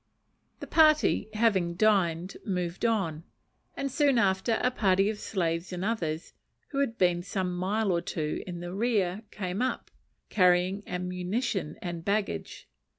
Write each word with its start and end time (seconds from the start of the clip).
The 0.61 0.65
party, 0.65 1.29
having 1.35 1.75
dined, 1.75 2.37
moved 2.43 2.85
on; 2.87 3.23
and 3.77 3.91
soon 3.91 4.17
after 4.17 4.57
a 4.63 4.71
party 4.71 5.11
of 5.11 5.19
slaves 5.19 5.71
and 5.71 5.85
others, 5.85 6.33
who 6.69 6.79
had 6.79 6.97
been 6.97 7.21
some 7.21 7.55
mile 7.55 7.91
or 7.91 8.01
two 8.01 8.41
in 8.47 8.61
the 8.61 8.73
rear, 8.73 9.21
came 9.29 9.61
up, 9.61 9.91
carrying 10.31 10.81
ammunition 10.87 11.77
and 11.83 12.03
baggage. 12.03 12.67